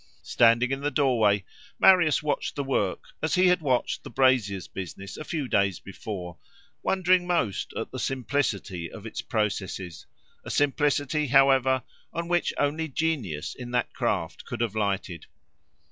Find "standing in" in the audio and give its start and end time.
0.23-0.81